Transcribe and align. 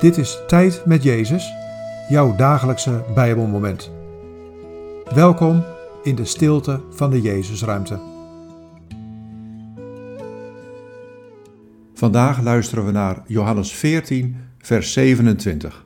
Dit 0.00 0.16
is 0.16 0.38
Tijd 0.46 0.82
met 0.86 1.02
Jezus, 1.02 1.52
jouw 2.08 2.36
dagelijkse 2.36 3.04
Bijbelmoment. 3.14 3.90
Welkom 5.14 5.64
in 6.02 6.14
de 6.14 6.24
stilte 6.24 6.80
van 6.90 7.10
de 7.10 7.20
Jezusruimte. 7.20 8.00
Vandaag 11.94 12.42
luisteren 12.42 12.86
we 12.86 12.90
naar 12.90 13.22
Johannes 13.26 13.72
14, 13.72 14.36
vers 14.58 14.92
27. 14.92 15.84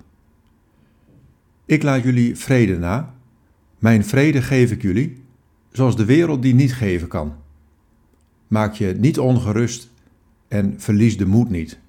Ik 1.64 1.82
laat 1.82 2.02
jullie 2.02 2.36
vrede 2.36 2.78
na, 2.78 3.14
mijn 3.78 4.04
vrede 4.04 4.42
geef 4.42 4.70
ik 4.70 4.82
jullie, 4.82 5.22
zoals 5.72 5.96
de 5.96 6.04
wereld 6.04 6.42
die 6.42 6.54
niet 6.54 6.74
geven 6.74 7.08
kan. 7.08 7.34
Maak 8.48 8.74
je 8.74 8.94
niet 8.98 9.18
ongerust 9.18 9.90
en 10.48 10.74
verlies 10.78 11.16
de 11.16 11.26
moed 11.26 11.50
niet. 11.50 11.82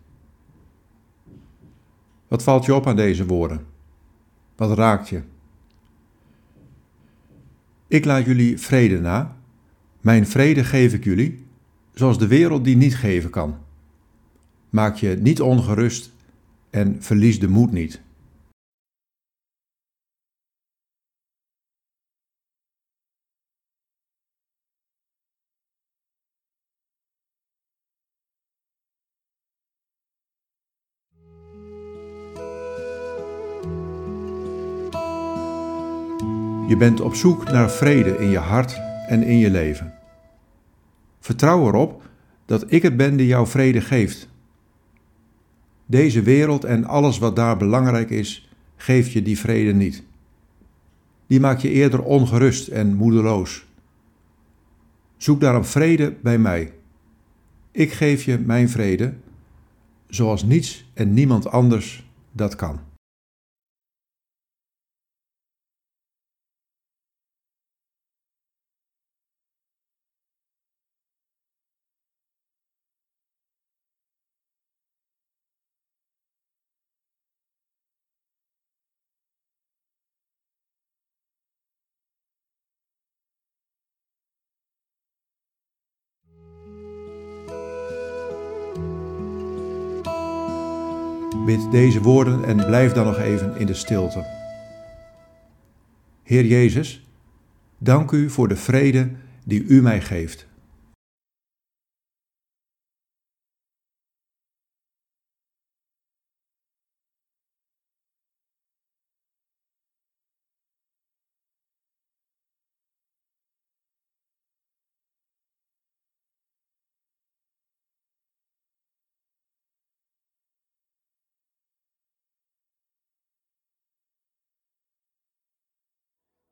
Wat 2.28 2.44
valt 2.44 2.66
je 2.66 2.76
op 2.76 2.88
aan 2.88 2.96
deze 2.96 3.26
woorden? 3.26 3.66
Wat 4.56 4.78
raakt 4.78 5.10
je? 5.10 5.22
Ik 7.88 8.06
laat 8.06 8.26
jullie 8.26 8.60
vrede 8.60 9.00
na. 9.00 9.38
Mijn 10.02 10.28
vrede 10.28 10.64
geef 10.64 10.94
ik 10.94 11.04
jullie, 11.04 11.46
zoals 11.94 12.20
de 12.20 12.28
wereld 12.28 12.64
die 12.64 12.78
niet 12.78 12.96
geven 12.96 13.30
kan. 13.30 13.58
Maak 14.70 14.96
je 14.96 15.18
niet 15.22 15.42
ongerust 15.42 16.12
en 16.70 16.98
verlies 17.00 17.40
de 17.40 17.48
moed 17.48 17.72
niet. 17.72 18.02
Je 36.68 36.78
bent 36.78 37.02
op 37.02 37.16
zoek 37.16 37.52
naar 37.52 37.72
vrede 37.72 38.18
in 38.18 38.30
je 38.30 38.38
hart 38.38 38.82
en 39.08 39.24
in 39.24 39.38
je 39.38 39.52
leven. 39.52 39.94
Vertrouw 41.20 41.68
erop 41.68 42.04
dat 42.46 42.72
ik 42.72 42.82
het 42.82 42.98
ben 42.98 43.16
die 43.16 43.28
jou 43.28 43.48
vrede 43.48 43.82
geeft. 43.82 44.30
Deze 45.86 46.22
wereld 46.22 46.64
en 46.64 46.86
alles 46.86 47.18
wat 47.18 47.36
daar 47.36 47.58
belangrijk 47.58 48.10
is, 48.10 48.50
geeft 48.76 49.12
je 49.12 49.22
die 49.22 49.40
vrede 49.40 49.74
niet. 49.74 50.04
Die 51.28 51.40
maakt 51.40 51.62
je 51.62 51.70
eerder 51.70 52.04
ongerust 52.04 52.68
en 52.68 52.96
moedeloos. 52.96 53.66
Zoek 55.18 55.42
daarom 55.42 55.66
vrede 55.66 56.16
bij 56.22 56.38
mij. 56.38 56.74
Ik 57.72 57.92
geef 57.92 58.24
je 58.24 58.38
mijn 58.38 58.70
vrede, 58.70 59.14
zoals 60.08 60.44
niets 60.44 60.92
en 60.94 61.14
niemand 61.14 61.48
anders 61.48 62.10
dat 62.32 62.56
kan. 62.56 62.80
Bid 91.46 91.72
deze 91.72 92.02
woorden 92.02 92.44
en 92.44 92.66
blijf 92.66 92.92
dan 92.92 93.06
nog 93.06 93.20
even 93.20 93.58
in 93.58 93.66
de 93.66 93.74
stilte. 93.74 94.26
Heer 96.24 96.46
Jezus, 96.46 97.08
dank 97.78 98.12
u 98.12 98.30
voor 98.30 98.48
de 98.48 98.56
vrede 98.56 99.12
die 99.44 99.64
u 99.64 99.82
mij 99.82 100.02
geeft. 100.02 100.48